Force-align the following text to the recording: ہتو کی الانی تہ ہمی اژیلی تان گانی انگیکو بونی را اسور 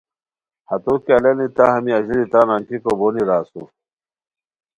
ہتو 0.69 0.93
کی 1.03 1.11
الانی 1.17 1.47
تہ 1.55 1.63
ہمی 1.73 1.91
اژیلی 1.97 2.25
تان 2.31 2.45
گانی 2.47 2.53
انگیکو 2.55 2.91
بونی 2.99 3.23
را 3.27 3.37
اسور 3.41 3.69